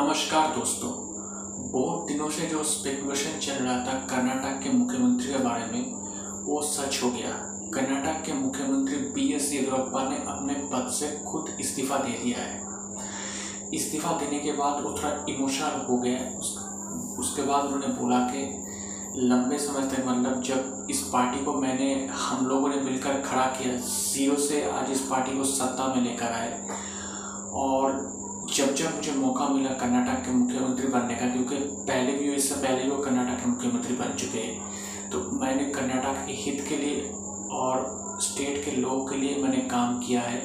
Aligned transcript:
नमस्कार 0.00 0.54
दोस्तों 0.56 0.90
बहुत 1.72 2.06
दिनों 2.08 2.28
से 2.30 2.46
जो 2.46 2.62
स्पेकुलेशन 2.64 3.38
चल 3.38 3.54
रहा 3.54 3.74
था 3.86 3.94
कर्नाटक 4.10 4.60
के 4.62 4.70
मुख्यमंत्री 4.72 5.32
के 5.32 5.38
बारे 5.38 5.64
में 5.72 5.92
वो 6.44 6.60
सच 6.62 7.02
हो 7.02 7.10
गया। 7.10 7.32
कर्नाटक 7.74 8.24
के 8.26 8.32
मुख्यमंत्री 8.32 8.96
बी 9.14 9.26
एस 9.32 9.52
येदियुरप्पा 9.52 10.02
ने 10.08 10.16
अपने 10.26 10.54
पद 10.72 10.88
से 10.90 11.08
खुद 11.26 11.56
इस्तीफा 11.60 11.96
दे 11.96 12.12
दिया 12.24 12.38
है। 12.38 12.60
इस्तीफा 13.74 14.12
देने 14.12 14.38
के 14.38 14.52
बाद 14.52 14.82
वो 14.84 14.90
थोड़ा 14.90 15.10
इमोशनल 15.28 15.84
हो 15.88 15.96
उस, 16.38 16.56
उसके 17.18 17.42
बाद 17.42 17.64
उन्होंने 17.64 17.94
बोला 17.94 18.20
कि 18.30 18.46
लंबे 19.16 19.58
समय 19.58 19.88
तक 19.88 20.06
मतलब 20.06 20.42
जब 20.42 20.86
इस 20.90 21.02
पार्टी 21.12 21.44
को 21.44 21.52
मैंने 21.52 21.90
हम 22.20 22.46
लोगों 22.46 22.68
ने 22.68 22.80
मिलकर 22.80 23.20
खड़ा 23.20 23.44
किया 23.58 23.76
ज़ीरो 23.88 24.36
से 24.36 24.64
आज 24.70 24.90
इस 24.90 25.00
पार्टी 25.00 25.36
को 25.38 25.44
सत्ता 25.44 25.94
में 25.94 26.02
लेकर 26.02 26.32
आए। 26.32 26.58
और 27.64 28.18
जब 28.50 28.74
जब 28.74 28.94
मुझे 28.94 29.12
मौका 29.14 29.46
मिला 29.48 29.70
कर्नाटक 29.80 30.24
के 30.24 30.32
मुख्यमंत्री 30.32 30.88
बनने 30.88 31.14
का, 31.14 31.26
क्योंकि 31.26 31.56
पहले 31.88 32.12
भी 32.12 32.32
इससे 32.34 32.54
पहले 32.62 32.88
वो 32.90 32.96
कर्नाटक 33.02 33.42
के 33.42 33.50
मुख्यमंत्री 33.50 33.96
बन 33.96 34.14
चुके 34.18 34.38
हैं 34.38 35.10
तो 35.10 35.18
मैंने 35.40 35.64
कर्नाटक 35.72 36.24
के 36.26 36.32
हित 36.34 36.64
के 36.68 36.76
लिए 36.76 37.10
और 37.52 38.18
स्टेट 38.22 38.64
के 38.64 38.70
लोगों 38.72 39.04
के 39.06 39.16
लिए 39.16 39.36
मैंने 39.42 39.60
काम 39.68 39.98
किया 40.00 40.20
है। 40.20 40.40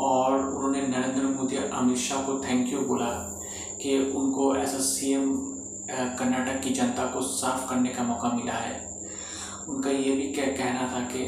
और 0.00 0.38
उन्होंने 0.38 0.80
नरेंद्र 0.88 1.22
मोदी 1.28 1.56
और 1.56 1.70
अमित 1.78 1.98
शाह 1.98 2.22
को 2.22 2.38
थैंक 2.44 2.72
यू 2.72 2.80
बोला 2.88 3.10
कि 3.82 3.98
उनको 4.16 4.54
as 4.56 4.74
a 4.74 4.78
C 4.80 5.12
M 5.12 5.34
Karnataka 5.90 6.60
की 6.64 6.70
जनता 6.70 7.04
को 7.12 7.20
साफ़ 7.28 7.68
करने 7.70 7.88
का 7.88 8.02
मौका 8.04 8.28
मिला 8.34 8.52
है। 8.54 8.74
उनका 9.68 9.90
ये 9.90 10.10
भी 10.16 10.32
कहना 10.32 10.90
था 10.92 11.00
कि 11.12 11.22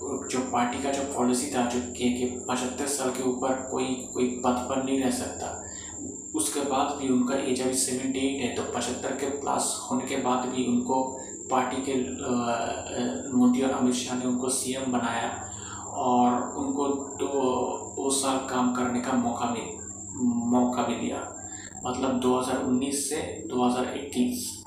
जो 0.00 0.38
पार्टी 0.52 0.82
का 0.82 0.90
जो 0.92 1.02
पॉलिसी 1.14 1.50
था, 1.54 1.64
जो 1.64 1.80
के 1.92 2.08
के 2.18 2.26
पचहत्तर 2.48 2.86
साल 2.88 3.10
के 3.10 3.22
ऊपर 3.28 3.54
कोई 3.70 3.86
कोई 4.14 4.28
पद 4.44 4.66
पर 4.68 4.82
नहीं 4.84 5.00
रह 5.02 5.10
सकता, 5.10 5.46
उसके 6.34 6.60
बाद 6.70 6.96
भी 6.96 7.08
उनका 7.08 7.36
एज 7.42 7.60
अभी 7.62 7.74
सेवेंटी 7.76 8.18
एट 8.18 8.42
है 8.42 8.54
तो 8.56 8.62
पचहत्तर 8.72 9.12
के 9.20 9.28
प्लस 9.40 9.88
होने 9.90 10.06
के 10.06 10.16
बाद 10.22 10.48
भी 10.48 10.66
उनको 10.66 11.02
पार्टी 11.50 11.82
के 11.88 11.94
मोदी 13.36 13.62
और 13.62 13.70
अमित 13.70 13.94
शाह 13.94 14.18
ने 14.18 14.26
उनको 14.26 14.48
सीएम 14.50 14.92
बनाया 14.92 15.30
और 15.98 16.56
उनको 16.58 16.88
दो 17.18 17.28
दो 17.96 18.10
साल 18.10 18.38
काम 18.50 18.74
करने 18.74 19.00
का 19.00 19.12
मौका 19.18 19.50
मिल, 19.50 19.68
मौका 20.52 20.82
भी 20.82 20.94
दिया। 20.94 21.22
मतलब 21.86 22.20
2019 22.20 22.94
से 23.08 23.22
2021 23.50 24.57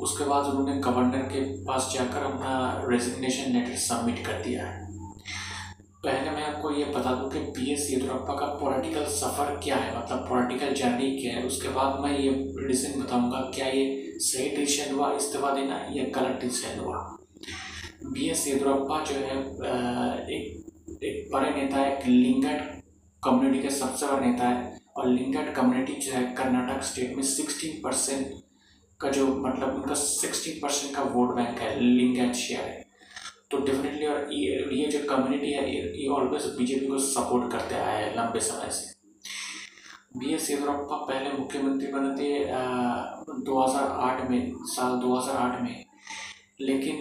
उसके 0.00 0.24
बाद 0.24 0.46
उन्होंने 0.46 0.80
गवर्नर 0.80 1.22
के 1.28 1.40
पास 1.64 1.90
जाकर 1.94 2.22
अपना 2.24 2.52
रेजिग्नेशन 2.88 3.52
लेटर 3.52 3.76
सबमिट 3.80 4.24
कर 4.26 4.42
दिया 4.42 4.66
है। 4.66 4.82
पहले 6.04 6.30
मैं 6.30 6.42
आपको 6.44 6.70
ये 6.70 6.84
बता 6.94 7.14
दूँ 7.14 7.30
कि 7.30 7.38
पी 7.50 7.72
एस 7.72 7.86
येदुरप्पा 7.90 8.34
का 8.34 8.46
पॉलिटिकल 8.60 9.04
सफ़र 9.10 9.54
क्या 9.64 9.76
है 9.76 9.96
मतलब 9.98 10.26
पॉलिटिकल 10.28 10.74
जर्नी 10.74 11.10
क्या 11.18 11.34
है। 11.34 11.44
उसके 11.46 11.68
बाद 11.68 12.00
मैं 12.00 12.18
ये 12.18 12.30
डिसीज़न 12.66 13.00
बताऊँगा, 13.02 13.40
क्या 13.54 13.66
ये 13.66 14.18
सही 14.20 14.48
डिसीज़न 14.56 14.94
हुआ, 14.94 15.12
इस्तीफा 15.16 15.54
देना 15.54 15.80
या 15.92 16.04
गलत 16.16 16.40
डिसीज़न 16.40 16.78
हुआ। 16.78 16.98
बी 18.04 18.28
एस 18.30 18.46
येदुरप्पा 18.48 19.02
जो 19.04 19.14
है 19.16 19.38
एक 20.36 20.62
एक 21.04 21.28
बड़े 21.32 21.50
नेता 21.50 21.76
है 21.76 21.96
एक 21.96 22.06
लिंगट 22.06 22.82
कम्युनिटी 23.22 23.62
के 23.62 23.70
सबसे 23.70 24.06
बड़ा 24.06 24.20
नेता 24.20 24.48
है। 24.48 24.78
और 24.96 25.08
लिंगट 25.08 25.54
कम्युनिटी 25.54 25.92
जो 26.00 26.12
है, 26.12 26.22
कर्नाटक 26.34 26.82
स्टेट 26.84 27.16
में 27.16 27.22
सिक्सटीन 27.24 27.80
परसेंट 27.84 28.26
का 29.04 29.10
जो 29.10 29.26
मतलब 29.26 29.74
उनका 29.74 29.94
सिक्सटी 29.96 30.50
परसेंट 30.60 30.94
का 30.96 31.02
वोट 31.12 31.34
बैंक 31.36 31.58
है 31.60 31.78
लिंगैट 31.80 32.34
शेयर 32.36 32.60
है। 32.60 32.82
तो 33.50 33.58
डेफिनेटली 33.60 34.06
और 34.06 34.32
ये 34.32 34.64
ये 34.72 34.86
जो 34.88 34.98
कम्युनिटी 35.08 35.50
है, 35.52 35.64
ये 35.70 36.08
ऑलवेज 36.10 36.44
बीजेपी 36.58 36.86
को 36.86 36.98
सपोर्ट 37.00 37.50
करते 37.52 37.74
आया 37.76 37.96
है 37.96 38.16
लंबे 38.16 38.40
समय 38.42 38.70
से। 38.70 38.92
बी 40.18 40.34
एस 40.34 40.50
येदुरप्पा 40.50 40.96
पहले 41.06 41.30
मुख्यमंत्री 41.32 41.92
बने 41.92 42.10
थे 42.16 42.28
दो 43.44 43.62
हज़ार 43.62 43.88
आठ 44.00 44.28
में, 44.30 44.52
साल 44.66 44.98
दो 45.00 45.14
हज़ार 45.14 45.36
आठ 45.38 45.60
में। 45.62 45.84
लेकिन 46.62 46.96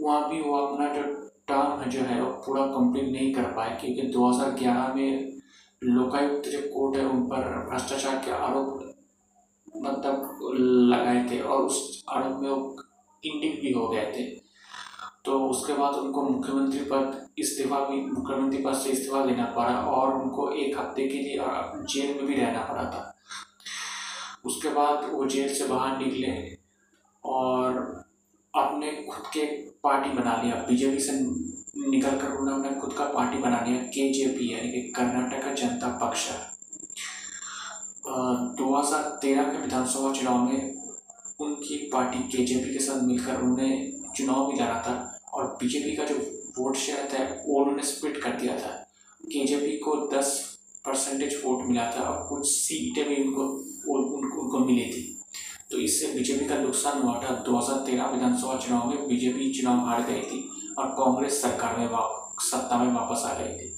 वहाँ 0.00 0.28
भी 0.30 0.40
वो 0.40 0.56
अपना 0.56 0.92
जो 0.94 1.02
टर्म 1.48 1.80
है 1.80 1.90
जो 1.90 2.00
है, 2.02 2.20
वो 2.22 2.30
पूरा 2.46 2.64
कंप्लीट 2.68 3.12
नहीं 3.12 3.32
कर 3.34 3.52
पाए, 3.54 3.76
क्योंकि 3.80 4.02
2011 4.12 4.94
में 4.94 5.38
लोकायुक्त 5.82 6.48
जो 6.50 6.60
कोर्ट 6.74 6.96
है, 6.96 7.04
उन 7.06 7.22
पर 7.24 7.48
भ्रष्टाचार 7.70 8.16
के 8.24 8.30
आरोप 8.32 8.79
मतलब 9.76 10.38
लगाए 10.90 11.26
थे 11.30 11.40
और 11.40 11.62
उस 11.62 12.04
आरोप 12.08 12.40
में 12.42 12.48
वो 12.50 12.76
इंडिक 13.22 13.60
भी 13.60 13.72
हो 13.72 13.88
गए 13.88 14.12
थे। 14.16 14.24
तो 15.24 15.38
उसके 15.48 15.72
बाद 15.72 15.94
उनको 15.94 16.22
मुख्यमंत्री 16.22 16.80
पद 16.90 17.28
इस्तीफा 17.38 17.78
भी, 17.80 18.00
मुख्यमंत्री 18.02 18.62
पद 18.62 18.74
से 18.74 18.90
इस्तीफा 18.90 19.24
देना 19.24 19.44
पड़ा 19.56 19.74
और 19.86 20.14
उनको 20.14 20.50
एक 20.52 20.78
हफ़्ते 20.78 21.06
के 21.08 21.18
लिए 21.18 21.36
जेल 21.92 22.16
में 22.16 22.26
भी 22.26 22.34
रहना 22.34 22.62
पड़ा 22.64 22.84
था। 22.84 23.06
उसके 24.46 24.68
बाद 24.68 25.04
वो 25.12 25.26
जेल 25.26 25.54
से 25.54 25.66
बाहर 25.68 25.98
निकले 25.98 26.32
और 27.24 27.78
अपने 28.54 28.92
खुद 29.10 29.26
के 29.32 29.44
पार्टी 29.84 30.10
बना 30.10 30.40
लिया। 30.42 30.54
बीजेपी 30.68 31.00
से 31.00 31.12
निकल 31.90 32.16
कर 32.18 32.36
उन्होंने 32.36 32.70
खुद 32.80 32.92
का 32.92 33.04
पार्टी 33.04 33.38
बना 33.38 33.60
लिया 33.60 33.82
के 33.88 34.12
जे 34.12 34.26
पी 34.38 34.52
यानी 34.52 34.72
कि 34.72 34.80
कर्नाटक 34.96 35.54
जनता 35.54 35.88
पक्ष। 35.98 36.28
दो 38.10 38.74
हज़ार 38.74 39.02
तेरह 39.22 39.42
के 39.44 39.58
विधानसभा 39.58 40.12
चुनाव 40.12 40.38
में 40.44 40.74
उनकी 41.40 41.76
पार्टी 41.92 42.18
के 42.28 42.44
जे 42.44 42.54
के 42.62 42.78
साथ 42.78 43.02
मिलकर 43.02 43.40
उन्होंने 43.42 43.70
चुनाव 44.16 44.46
भी 44.46 44.60
लड़ा 44.60 44.82
था 44.86 44.94
और 45.34 45.44
बीजेपी 45.60 45.96
का 45.96 46.04
जो 46.04 46.14
वोट 46.58 46.76
शेयर 46.76 47.08
था 47.12 47.24
वो 47.46 47.60
उन्होंने 47.60 47.82
स्प्लिट 47.86 48.22
कर 48.22 48.40
दिया 48.40 48.56
था। 48.58 48.72
के 49.24 49.76
को 49.78 49.94
दस 50.14 50.32
परसेंटेज 50.86 51.40
वोट 51.44 51.66
मिला 51.68 51.84
था 51.96 52.02
और 52.02 52.26
कुछ 52.28 52.46
सीटें 52.48 53.04
भी 53.08 53.22
उनको 53.22 53.42
उनको, 53.42 54.40
उनको 54.40 54.58
मिली 54.58 54.84
थी। 54.84 55.02
तो 55.70 55.78
इससे 55.78 56.12
बीजेपी 56.14 56.46
का 56.46 56.56
नुकसान 56.58 57.02
हुआ 57.02 57.14
था। 57.22 57.34
2013 57.46 58.10
विधानसभा 58.12 58.56
चुनाव 58.58 58.88
में 58.88 59.08
बीजेपी 59.08 59.52
चुनाव 59.52 59.86
हार 59.88 60.02
गई 60.02 60.22
थी 60.22 60.48
और 60.78 60.86
कांग्रेस 60.98 61.42
सरकार 61.42 61.78
में 61.78 61.88
सत्ता 62.42 62.82
में 62.82 62.92
वापस 62.94 63.22
आ 63.26 63.34
गई 63.38 63.52
थी। 63.54 63.69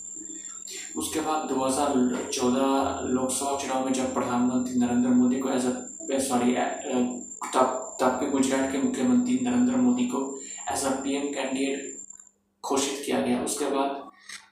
उसके 0.97 1.21
बाद 1.21 1.49
2014 1.49 3.01
लोकसभा 3.11 3.57
चुनाव 3.59 3.85
में 3.85 3.93
जब 3.93 4.13
प्रधानमंत्री 4.15 4.79
नरेंद्र 4.79 5.09
मोदी 5.11 5.39
को 5.41 5.49
एज 5.51 5.67
अ 5.67 6.19
सॉरी 6.21 6.55
तब 7.55 7.79
तब 8.01 8.19
के 8.21 8.27
गुजरात 8.31 8.71
के 8.73 8.79
मुख्यमंत्री 8.79 9.39
नरेंद्र 9.43 9.77
मोदी 9.79 10.07
को 10.07 10.21
एज 10.73 10.85
अ 10.85 10.91
पीएम 11.03 11.33
कैंडिडेट 11.35 11.91
घोषित 12.65 13.03
किया 13.07 13.21
गया। 13.21 13.43
उसके 13.45 13.65
बाद 13.71 13.91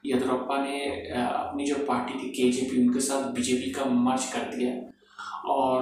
येदुरप्पा 0.05 0.57
ने 0.63 0.79
अपनी 1.15 1.65
जो 1.65 1.75
पार्टी 1.87 2.13
थी 2.19 2.29
के 2.31 2.81
उनके 2.81 2.99
साथ 3.01 3.29
बीजेपी 3.33 3.71
का 3.71 3.85
मर्ज 3.85 4.25
कर 4.33 4.55
दिया। 4.55 4.71
और 5.51 5.77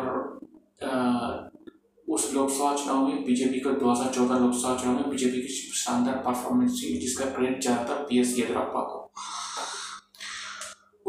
उस 2.08 2.34
लोकसभा 2.34 2.76
चुनाव 2.76 3.08
में 3.08 3.24
बीजेपी 3.26 3.60
को 3.60 3.72
2014 3.80 4.40
लोकसभा 4.40 4.76
चुनाव 4.76 4.96
में 4.96 5.10
बीजेपी 5.10 5.42
की 5.42 5.48
शानदार 5.76 6.16
परफॉर्मेंस 6.26 6.72
थी, 6.74 6.98
जिसका 7.00 7.26
क्रेडिट 7.26 7.62
ज़्यादातर 7.62 8.06
पी 8.10 8.20
एस 8.20 8.38
येदुरप्पा 8.40 8.82
को। 8.84 8.98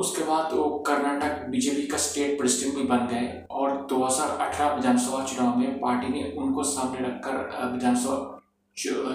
उसके 0.00 0.24
बाद 0.24 0.52
वो 0.52 0.78
कर्नाटक, 0.78 1.46
बीजेपी 1.48 1.86
का 1.86 1.96
स्टेट 1.96 2.38
प्रेसिडेंट 2.38 2.76
भी 2.76 2.82
बन 2.82 3.06
गए 3.06 3.46
और 3.50 3.86
2018 3.86 4.74
विधानसभा 4.74 5.24
चुनाव 5.24 5.58
में 5.58 5.80
पार्टी 5.80 6.08
ने 6.08 6.32
उनको 6.38 6.62
सामने 6.62 6.98
रखकर 7.00 7.66
विधानसभा 7.72 8.42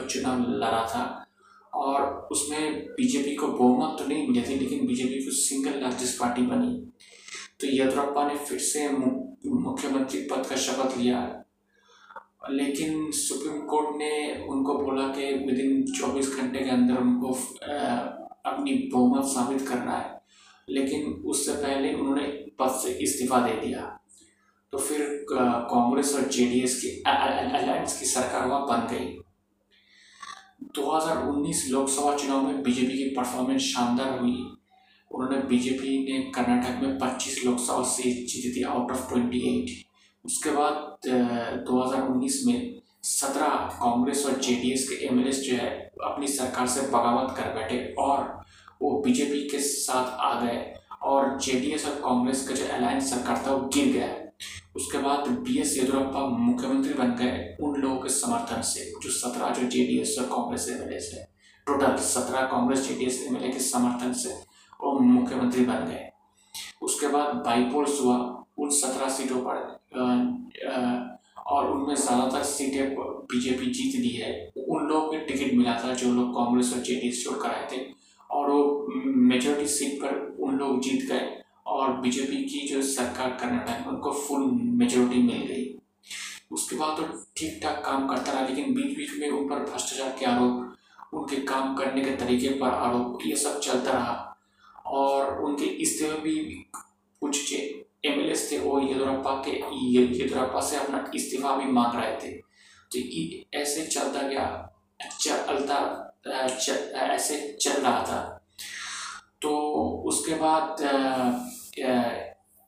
चुनाव 0.08 0.42
लड़ा 0.42 0.88
था। 0.88 1.22
और 1.74 2.28
उसमें 2.32 2.86
बीजेपी 2.86 3.36
को 3.36 3.48
बहुमत 3.48 4.00
तो 4.00 4.06
नहीं 4.06 4.28
मिले 4.28 4.42
थे, 4.42 4.56
लेकिन 4.56 4.88
बीजेपी 4.88 5.26
को 5.26 5.32
सिंगल 5.32 5.82
लार्जेस्ट 5.82 6.20
पार्टी 6.20 6.42
बनी। 6.42 6.92
तो 7.60 7.68
येदुरप्पा 7.68 8.28
ने 8.28 8.36
फिर 8.36 8.60
से 8.60 8.90
मुख्यमंत्री 8.90 10.22
पद 10.22 10.46
का 10.50 10.56
शपथ 10.56 10.98
लिया। 10.98 11.42
लेकिन 12.50 13.12
सुप्रीम 13.12 13.62
कोर्ट 13.62 13.90
ने 13.98 14.46
उनको 14.48 14.78
बोला 14.78 15.08
कि 15.08 15.34
विद 15.34 15.60
इन 15.60 15.84
चौबीस 16.00 16.36
घंटे 16.36 16.60
के 16.60 16.70
अंदर 16.70 16.98
उनको 16.98 17.28
अपनी 18.46 18.90
बहुमत 18.94 19.24
साबित 19.24 19.68
करना 19.70 19.92
है। 19.92 20.15
लेकिन 20.70 21.12
उससे 21.26 21.54
पहले 21.54 21.94
उन्होंने 21.94 22.28
पद 22.60 22.80
से 22.84 22.92
इस्तीफा 23.04 23.40
दे 23.48 23.54
दिया। 23.66 23.82
तो 24.74 24.78
फिर 24.78 25.26
कांग्रेस 25.32 26.14
और 26.16 26.22
जेडीएस 26.22 26.80
की 26.82 26.90
अलायंस 27.08 28.00
की 28.00 28.06
सरकार 28.06 28.48
वहाँ 28.48 28.66
बन 28.68 28.88
गई। 28.92 29.16
2019 30.76 31.70
लोकसभा 31.72 32.16
चुनाव 32.18 32.42
में 32.42 32.62
बीजेपी 32.64 32.98
की 32.98 33.10
परफॉर्मेंस 33.16 33.62
शानदार 33.64 34.20
हुई। 34.20 34.38
उन्होंने 35.12 35.38
बीजेपी 35.48 35.98
ने 36.04 36.20
कर्नाटक 36.32 36.82
में 36.84 36.98
25 37.00 37.44
लोकसभा 37.46 37.84
सीट 37.84 38.28
जीती 38.28 38.56
थी 38.56 38.64
आउट 38.64 38.92
ऑफ़ 38.92 39.14
28 39.14 39.84
उसके 40.26 40.52
बाद 40.52 41.08
2019 41.68 42.42
में 42.48 42.82
17 43.04 43.48
कांग्रेस 43.74 44.26
और 44.26 44.40
जेडीएस 44.40 44.88
के 44.90 44.96
एमएलए 45.06 45.32
जो 45.32 45.56
है, 45.56 45.70
अपनी 46.04 46.28
सरकार 46.28 46.68
से 46.68 46.82
बगावत 46.88 47.36
कर 47.38 47.54
बैठे 47.54 47.78
और 48.00 48.35
वो 48.82 49.00
बीजेपी 49.02 49.48
के 49.50 49.60
साथ 49.62 50.18
आ 50.20 50.34
गए 50.42 50.74
और 51.04 51.38
जेडीएस 51.40 51.86
और 51.86 51.96
कांग्रेस 52.02 52.48
का 52.48 52.56
जो 52.56 52.66
अलायंस 52.68 53.10
सरकार 53.10 53.44
था, 53.48 53.52
वो 53.52 53.68
गिर 53.70 53.92
गया। 53.94 54.10
उसके 54.76 54.98
बाद 54.98 55.28
बी 55.42 55.58
एस 55.60 55.78
येदुरप्पा 55.78 56.26
मुख्यमंत्री 56.28 56.94
बन 56.94 57.16
गए। 57.16 57.56
उन 57.62 57.80
लोगों 57.82 57.98
के 57.98 58.10
समर्थन 58.12 58.62
से, 58.64 58.92
जो 59.04 59.10
सत्रह, 59.12 59.50
जो 59.52 59.68
जेडीएस 59.68 60.16
और 60.20 60.26
कांग्रेस 60.28 60.68
एम 60.70 60.82
एल 60.84 61.00
है 61.14 61.24
टोटल 61.68 61.96
सत्रह 62.04 62.42
कांग्रेस, 62.48 62.88
जेडीएस 62.88 63.22
एम 63.28 63.38
के 63.44 63.60
समर्थन 63.62 64.14
से 64.14 64.34
वो 64.80 65.00
मुख्यमंत्री 65.02 65.66
बन 65.66 65.86
गए। 65.88 66.10
उसके 66.82 67.08
बाद 67.08 67.36
बाईपोल्स 67.46 68.00
हुआ। 68.02 68.18
उन 68.58 68.70
सत्रह 68.72 69.10
सीटों 69.10 69.40
पर 69.46 69.58
और 71.48 71.72
उनमें 71.72 71.96
ज़्यादातर 71.96 72.44
सीटें 72.46 72.96
बीजेपी 73.32 73.66
जीत 73.72 73.96
ली 74.02 74.10
है। 74.12 74.32
उन 74.58 74.88
लोगों 74.88 75.08
को 75.08 75.26
टिकट 75.26 75.54
मिला 75.54 75.74
था, 75.84 75.94
जो 75.94 76.14
लोग 76.14 76.34
कांग्रेस 76.36 76.74
और 76.74 76.80
जे 76.80 76.96
डी 76.96 77.12
छोड़ 77.14 77.38
कर 77.40 77.50
आए 77.50 77.68
थे। 77.72 77.78
मेजोरिटी 79.36 79.68
सीट 79.68 80.02
पर 80.02 80.36
उन 80.40 80.58
लोग 80.58 80.82
जीत 80.82 81.02
गए 81.06 81.42
और 81.68 81.94
बीजेपी 82.02 82.44
की 82.44 82.68
जो 82.68 82.82
सरकार 82.82 83.30
कर्नाटक 83.32 83.80
में 83.80 83.94
उनको 83.94 84.12
फुल 84.12 84.44
मेजोरिटी 84.82 85.22
मिल 85.22 85.42
गई। 85.48 85.64
उसके 86.52 86.76
बाद 86.76 86.98
तो 86.98 87.04
ठीक 87.38 87.60
ठाक 87.64 87.82
काम 87.86 88.08
करता 88.08 88.32
रहा, 88.32 88.48
लेकिन 88.48 88.74
बीच 88.74 88.98
बीच 88.98 89.18
में 89.20 89.30
उन 89.30 89.48
पर 89.50 89.60
भ्रष्टाचार 89.72 90.16
के 90.20 90.26
आरोप, 90.26 90.76
उनके 91.14 91.36
काम 91.44 91.76
करने 91.76 92.02
के 92.02 92.16
तरीके 92.16 92.50
पर 92.50 92.70
आरोप, 92.70 93.20
ये 93.26 93.36
सब 93.36 93.60
चलता 93.60 93.92
रहा। 93.92 94.38
और 94.86 95.44
उनके 95.44 95.66
इस्तीफे 95.66 96.20
भी 96.20 96.36
कुछ 97.22 97.54
एम 97.54 98.20
एल 98.22 98.36
थे, 98.52 98.58
वो 98.60 98.80
येदुरप्पा 98.80 99.34
के 99.48 99.52
येदुरप्पा 99.98 100.62
से 100.62 100.76
अपना 100.78 101.12
इस्तीफा 101.16 101.56
भी 101.56 101.72
मांग 101.72 101.96
रहे 101.96 102.16
थे। 102.16 102.32
तो 102.92 103.58
ऐसे 103.60 103.86
चलता 103.88 104.22
गया 104.22 104.48
चलता 105.22 105.78
ऐसे 107.14 107.58
चल 107.62 107.72
रहा 107.72 108.02
था। 108.04 108.45
तो 109.42 109.50
उसके 110.08 110.36
बाद 110.36 110.82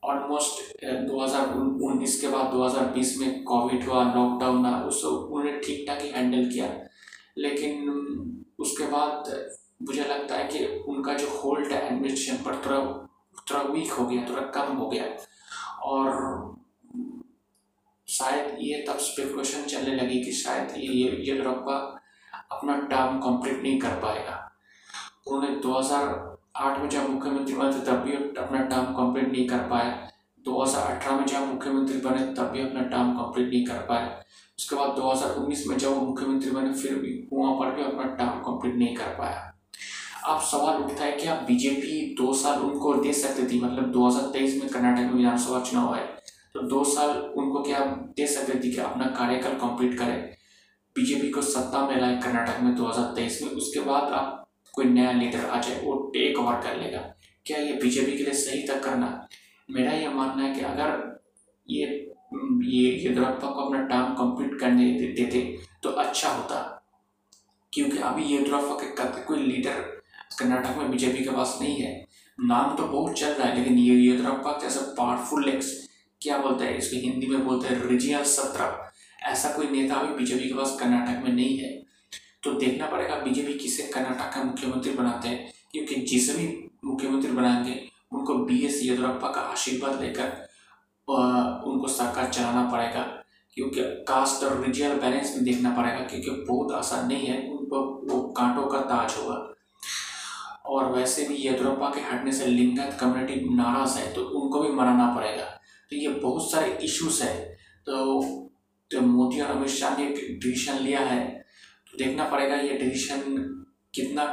ऑलमोस्ट 0.04 0.84
2019 1.06 2.20
के 2.20 2.28
बाद 2.28 2.52
2020 2.52 3.16
में 3.18 3.44
कोविड 3.44 3.84
हुआ 3.84 4.02
लॉकडाउन 4.14 4.64
हुआ, 4.66 4.82
उस 4.82 5.04
उन्होंने 5.04 5.58
ठीक 5.60 5.84
ठाक 5.88 6.02
ही 6.02 6.08
हैंडल 6.08 6.50
किया। 6.50 6.68
लेकिन 7.38 7.72
उसके 8.58 8.86
बाद 8.86 9.30
मुझे 9.82 10.04
लगता 10.04 10.36
है 10.36 10.44
कि 10.48 10.66
उनका 10.88 11.14
जो 11.14 11.28
होल्ड 11.38 11.72
है 11.72 11.86
एडमिनिस्ट्रेशन 11.86 12.42
पर 12.44 12.54
थोड़ा 12.66 12.78
थोड़ा 13.50 13.62
वीक 13.72 13.92
हो 13.92 14.06
गया, 14.06 14.22
थोड़ा 14.30 14.42
कम 14.56 14.76
हो 14.76 14.88
गया। 14.88 15.04
और 15.82 16.56
शायद 18.08 18.56
ये 18.60 18.84
तब 18.88 18.98
स्पेकुलेशन 18.98 19.62
चलने 19.62 19.94
लगी 19.96 20.24
कि 20.24 20.32
शायद 20.32 20.74
ये 20.76 21.10
येदुरप्पा 21.26 21.76
अपना 22.52 22.76
टर्म 22.80 23.18
कंप्लीट 23.20 23.62
नहीं 23.62 23.78
कर 23.78 23.94
पाएगा। 24.00 24.36
उन्होंने 25.26 25.56
2008 26.58 26.78
में 26.78 26.88
जब 26.88 27.10
मुख्यमंत्री 27.10 27.54
बने 27.54 27.72
थे, 27.72 27.80
तब 27.86 27.98
भी 27.98 28.12
अपना 28.12 28.60
टर्म 28.60 28.84
कंप्लीट 28.94 29.32
नहीं 29.32 29.46
कर 29.48 29.58
पाए। 29.58 30.08
2018 30.44 31.12
में 31.12 31.26
जब 31.26 31.46
मुख्यमंत्री 31.52 31.98
बने, 31.98 32.24
तब 32.34 32.50
भी 32.52 32.60
अपना 32.60 32.80
टर्म 32.82 33.12
कंप्लीट 33.12 33.48
नहीं 33.48 33.64
कर 33.66 33.74
पाए। 33.74 34.06
उसके 34.58 34.76
बाद 34.76 34.90
2019 34.90 35.66
में 35.66 35.76
जब 35.78 35.88
वो 35.88 36.00
मुख्यमंत्री 36.00 36.50
बने, 36.50 36.72
फिर 36.72 36.94
भी 36.94 37.28
वहाँ 37.32 37.54
पर 37.54 37.74
भी 37.74 37.82
अपना 37.82 38.04
टर्म 38.14 38.40
कंप्लीट 38.40 38.74
नहीं 38.74 38.96
कर 38.96 39.14
पाया। 39.18 39.44
अब 40.26 40.40
सवाल 40.40 40.82
उठता 40.82 41.04
है 41.04 41.12
कि 41.12 41.28
आप 41.28 41.42
बीजेपी 41.42 42.14
दो 42.14 42.32
साल 42.34 42.60
उनको 42.60 42.94
दे 42.94 43.12
सकती 43.12 43.46
थी? 43.52 43.60
मतलब 43.60 43.92
2023 43.92 44.60
में 44.62 44.68
कर्नाटक 44.70 45.02
में 45.02 45.14
विधानसभा 45.14 45.60
चुनाव 45.60 45.94
है 45.94 46.06
तो 46.54 46.62
दो 46.62 46.82
साल 46.84 47.10
उनको 47.10 47.62
क्या 47.62 47.78
दे 48.16 48.26
सकते 48.26 48.58
थे 48.58 48.70
कि 48.70 48.80
अपना 48.80 49.06
कार्यकाल 49.18 49.54
कंप्लीट 49.54 49.98
करें? 49.98 50.18
बीजेपी 50.96 51.30
को 51.30 51.42
सत्ता 51.42 51.86
में 51.86 52.00
लाए 52.00 52.20
कर्नाटक 52.20 52.60
में 52.62 52.74
2023 52.76 53.42
में। 53.42 53.50
उसके 53.52 53.80
बाद 53.80 54.12
आप 54.12 54.47
कोई 54.78 54.84
नया 54.86 55.12
लीडर 55.12 55.44
आ 55.46 55.60
जाए 55.60 55.80
वो 55.82 55.94
टेक 56.14 56.38
ओवर 56.38 56.60
कर 56.62 56.76
लेगा। 56.76 56.98
क्या 57.46 57.58
ये 57.58 57.72
बीजेपी 57.82 58.16
के 58.16 58.24
लिए 58.24 58.34
सही 58.36 58.62
तक 58.62 58.82
करना? 58.84 59.28
मेरा 59.68 59.92
ये 59.92 60.08
मानना 60.10 60.44
है 60.44 60.54
कि 60.54 60.60
अगर 60.62 60.90
ये 61.66 61.86
ये 62.64 62.88
येदुरप्पा 62.94 63.48
को 63.48 63.60
अपना 63.60 63.80
टर्म 63.84 64.14
कंप्लीट 64.14 64.58
करने 64.60 64.90
देते 65.12 65.40
तो 65.82 65.90
अच्छा 66.02 66.28
होता। 66.30 66.58
क्योंकि 67.72 67.98
अभी 68.00 68.24
येदुरप्पा 68.24 68.74
के 68.76 69.22
कोई 69.24 69.42
लीडर 69.42 69.80
कर्नाटक 70.38 70.76
में 70.78 70.90
बीजेपी 70.90 71.24
के 71.24 71.30
पास 71.30 71.58
नहीं 71.62 71.76
है। 71.76 71.92
नाम 72.38 72.76
तो 72.76 72.82
बहुत 72.84 73.18
चल 73.18 73.32
रहा 73.32 73.48
है, 73.48 73.58
लेकिन 73.58 73.78
ये 73.78 73.94
येदुरप्पा 73.96 74.58
जैसे 74.62 74.80
पावरफुल 74.96 75.48
एक्स 75.48 75.72
क्या 76.20 76.38
बोलते 76.38 76.64
हैं? 76.64 76.76
इसको 76.78 76.96
हिंदी 76.98 77.26
में 77.26 77.44
बोलते 77.46 77.68
हैं 77.68 77.88
रिजियल 77.88 78.22
सत्रह। 78.26 79.28
ऐसा 79.28 79.52
कोई 79.52 79.68
नेता 79.70 79.94
अभी 79.94 80.14
बीजेपी 80.14 80.48
के 80.48 80.54
पास 80.54 80.76
कर्नाटक 80.80 81.24
में 81.24 81.32
नहीं 81.32 81.58
है। 81.58 81.72
तो 82.42 82.52
देखना 82.52 82.86
पड़ेगा 82.86 83.16
बीजेपी 83.18 83.54
किसे 83.58 83.82
कर्नाटक 83.84 84.34
का 84.34 84.42
मुख्यमंत्री 84.42 84.92
बनाते 84.92 85.28
हैं, 85.28 85.52
क्योंकि 85.72 85.94
जिसे 86.02 86.34
भी 86.34 86.46
मुख्यमंत्री 86.84 87.32
बनाएँगे, 87.32 87.80
उनको 88.12 88.34
बी 88.44 88.64
एस 88.66 88.80
येदुरप्पा 88.82 89.28
का 89.28 89.40
आशीर्वाद 89.42 90.00
लेकर 90.02 90.46
उनको 91.68 91.88
सरकार 91.88 92.30
चलाना 92.30 92.68
पड़ेगा, 92.70 93.02
क्योंकि 93.56 93.82
कास्ट 94.08 94.44
और 94.44 94.64
रिजियल 94.64 94.98
बैलेंस 95.00 95.34
भी 95.38 95.44
देखना 95.44 95.70
पड़ेगा, 95.76 96.00
क्योंकि 96.00 96.30
बहुत 96.48 96.72
आसान 96.74 97.06
नहीं 97.08 97.26
है 97.26 97.38
उनको 97.50 97.80
वो 98.10 98.20
कांटों 98.32 98.66
का 98.66 98.80
ताज 98.80 99.16
होगा। 99.18 99.44
और 100.66 100.92
वैसे 100.92 101.26
भी 101.28 101.34
येदुरप्पा 101.36 101.88
के 101.90 102.00
हटने 102.00 102.32
से 102.32 102.46
लिंगायत 102.46 102.96
कम्युनिटी 103.00 103.54
नाराज़ 103.54 103.98
है 103.98 104.12
तो 104.14 104.24
उनको 104.40 104.60
भी 104.62 104.70
मनाना 104.70 105.14
पड़ेगा। 105.14 105.44
तो 105.90 105.96
ये 105.96 106.08
बहुत 106.08 106.50
सारे 106.50 106.78
इश्यूज़ 106.84 107.22
है। 107.22 107.34
तो 107.86 108.22
तो 108.90 109.00
मोदी 109.00 109.40
और 109.40 109.50
अमित 109.50 109.68
शाह 109.70 109.96
ने 109.98 110.06
एक 110.06 110.38
डिसीज़न 110.40 110.78
लिया 110.78 111.00
है 111.00 111.37
देखना 111.92 112.24
पड़ेगा 112.24 112.56
ये 112.56 112.78
डिसीशन 112.78 113.20
कितना 113.94 114.24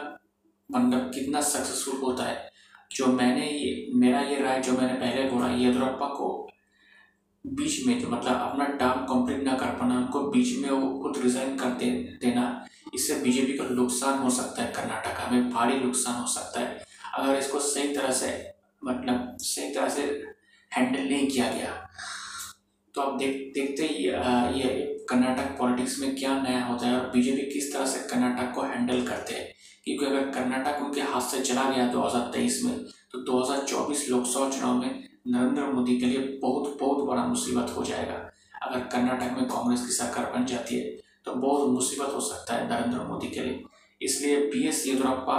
मतलब 0.70 1.12
कितना 1.14 1.42
सक्सेसफुल 1.42 2.00
होता 2.02 2.24
है। 2.24 2.50
जो 2.92 3.06
मैंने 3.08 3.50
ये, 3.50 3.92
मेरा 3.96 4.20
ये 4.22 4.42
राय 4.42 4.62
जो 4.62 4.72
मैंने 4.72 4.94
पहले 4.96 5.30
बोला 5.30 5.48
येदुरप्पा 5.54 6.08
को 6.10 6.28
बीच 7.46 7.86
में 7.88 8.02
तो 8.02 8.10
मतलब 8.10 8.36
अपना 8.36 8.66
टर्म 8.78 9.06
कंप्लीट 9.06 9.44
ना 9.44 9.54
कर 9.54 9.78
पाना, 9.80 9.98
उनको 9.98 10.22
बीच 10.32 10.58
में 10.58 10.70
वो 10.70 11.00
खुद 11.02 11.22
रिजाइन 11.24 11.58
कर 11.58 11.70
दे, 11.72 11.90
देना, 12.22 12.66
इससे 12.94 13.16
बीजेपी 13.16 13.58
को 13.58 13.64
नुकसान 13.74 14.20
हो 14.20 14.30
सकता 14.30 14.64
है 14.64 14.72
कर्नाटका 14.74 15.30
में, 15.32 15.50
भारी 15.52 15.80
नुकसान 15.80 16.22
हो 16.22 16.28
सकता 16.28 16.60
है। 16.60 16.86
अगर 17.14 17.36
इसको 17.36 17.60
सही 17.62 17.96
तरह 17.96 18.12
से 18.12 18.30
मतलब 18.84 19.38
सही 19.42 19.74
तरह 19.74 19.90
से 19.90 20.02
हैंडल 20.72 21.02
नहीं 21.02 21.28
किया 21.28 21.52
गया 21.52 21.88
तो 22.96 23.02
आप 23.02 23.18
देख, 23.20 23.32
देखते 23.56 23.84
ही 23.84 24.04
ये 24.60 24.70
कर्नाटक 25.10 25.58
पॉलिटिक्स 25.58 26.00
में 26.00 26.16
क्या 26.16 26.38
नया 26.42 26.64
होता 26.66 26.88
है 26.88 27.00
और 27.00 27.10
बीजेपी 27.10 27.42
किस 27.54 27.74
तरह 27.74 27.86
से 27.86 28.00
कर्नाटक 28.10 28.54
को 28.56 28.62
हैंडल 28.64 29.06
करते 29.08 29.34
हैं। 29.34 29.48
क्योंकि 29.84 30.06
अगर 30.06 30.30
कर्नाटक 30.32 30.82
उनके 30.84 31.02
हाथ 31.04 31.22
से 31.22 31.42
चला 31.42 31.64
गया 31.72 31.92
2023 31.94 32.64
में 32.64 32.78
तो 33.12 33.20
2024 33.26 34.08
लोकसभा 34.10 34.50
चुनाव 34.50 34.78
में 34.78 35.04
नरेंद्र 35.28 35.66
मोदी 35.74 35.98
के 36.00 36.06
लिए 36.06 36.40
बहुत 36.42 36.78
बहुत 36.80 37.06
बड़ा 37.08 37.26
मुसीबत 37.26 37.74
हो 37.78 37.84
जाएगा। 37.84 38.16
अगर 38.62 38.80
कर्नाटक 38.88 39.38
में 39.38 39.46
कांग्रेस 39.46 39.86
की 39.88 39.94
सरकार 39.94 40.32
बन 40.32 40.46
जाती 40.46 40.80
है 40.80 40.90
तो 41.26 41.34
बहुत 41.38 41.70
मुसीबत 41.70 42.14
हो 42.14 42.22
सकता 42.22 42.56
है 42.56 42.70
नरेंद्र 42.70 43.04
मोदी 43.04 43.28
के 43.28 43.42
लिए। 43.42 43.64
इसलिए 44.02 44.40
बी 44.48 44.68
एस 44.68 44.86
येदुरप्पा 44.88 45.38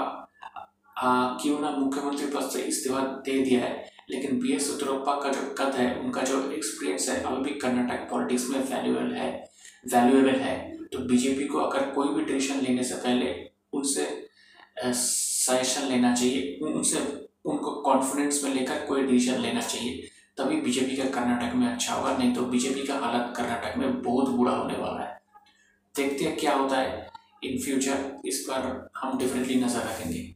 क्यों 1.43 1.59
ना 1.61 1.71
मुख्यमंत्री 1.73 2.27
पद 2.27 2.49
से 2.51 2.63
इस्तीफा 2.65 3.01
दे 3.27 3.39
दिया 3.41 3.61
है? 3.61 3.96
लेकिन 4.09 4.39
बी 4.41 4.53
एस 4.53 4.69
येदुरप्पा 4.71 5.15
का 5.21 5.29
जो 5.29 5.55
कद 5.59 5.75
है, 5.75 5.95
उनका 5.97 6.23
जो 6.23 6.51
एक्सपीरियंस 6.53 7.09
है 7.09 7.23
अभी 7.23 7.43
भी 7.45 7.59
कर्नाटक 7.61 8.09
पॉलिटिक्स 8.11 8.49
में 8.51 8.59
वैल्यूएबल 8.61 9.15
है 9.15 9.31
वैल्यूएबल 9.87 10.39
है। 10.41 10.57
तो 10.93 10.99
बीजेपी 11.07 11.47
को 11.47 11.59
अगर 11.59 11.91
कोई 11.91 12.09
भी 12.15 12.25
डिसीज़न 12.25 12.61
लेने 12.61 12.85
से 12.85 12.95
पहले 12.97 13.33
उनसे 13.73 14.05
सजेशन 14.85 15.89
लेना 15.89 16.15
चाहिए 16.15 16.59
उनसे, 16.63 16.99
उनको 17.45 17.71
कॉन्फिडेंस 17.83 18.43
में 18.45 18.55
लेकर 18.55 18.85
कोई 18.87 19.03
डिसीज़न 19.03 19.41
लेना 19.41 19.61
चाहिए, 19.61 20.09
तभी 20.39 20.61
बीजेपी 20.61 20.97
का 20.97 21.05
कर्नाटक 21.11 21.55
में 21.55 21.67
अच्छा 21.67 21.95
होगा, 21.95 22.17
नहीं 22.17 22.35
तो 22.35 22.43
बीजेपी 22.45 22.87
का 22.87 22.99
हालत 22.99 23.33
कर्नाटक 23.37 23.77
में 23.79 24.03
बहुत 24.03 24.29
बुरा 24.29 24.53
होने 24.53 24.79
वाला 24.79 25.03
है। 25.03 25.21
देखते 25.95 26.25
हैं 26.25 26.37
क्या 26.37 26.55
होता 26.55 26.77
है। 26.77 27.07
इन 27.45 27.59
फ्यूचर 27.59 28.21
इस 28.25 28.39
पर 28.51 28.91
हम 28.97 29.19
डिफरेंटली 29.19 29.55
नज़र 29.55 29.81
रखेंगे। 29.81 30.36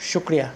शुक्रिया। 0.00 0.52